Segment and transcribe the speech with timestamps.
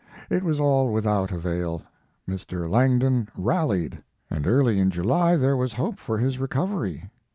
[0.31, 1.83] It was all without avail.
[2.27, 2.67] Mr.
[2.67, 7.11] Langdon rallied, and early in July there was hope for his recovery.